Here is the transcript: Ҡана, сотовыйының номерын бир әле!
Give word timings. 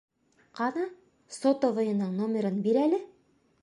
Ҡана, 0.59 0.85
сотовыйының 1.37 2.19
номерын 2.23 2.61
бир 2.69 2.85
әле! 2.89 3.07